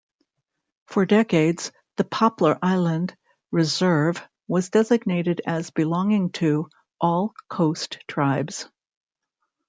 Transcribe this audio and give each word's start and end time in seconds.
For 0.87 1.05
decades, 1.05 1.71
the 1.97 2.03
Poplar 2.03 2.57
Island 2.63 3.15
reserve 3.51 4.27
was 4.47 4.71
designated 4.71 5.41
as 5.45 5.69
belonging 5.69 6.31
to 6.39 6.71
"all 6.99 7.35
coast 7.49 7.99
tribes". 8.07 8.67